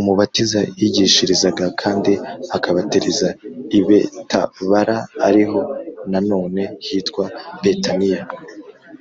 Umubatiza 0.00 0.60
yigishirizaga 0.80 1.66
kandi 1.80 2.12
akabatiriza 2.56 3.28
i 3.78 3.80
Betabara 3.86 4.96
(ariho 5.28 5.60
na 6.10 6.20
none 6.30 6.62
hitwa 6.86 7.24
Betaniya) 7.62 8.22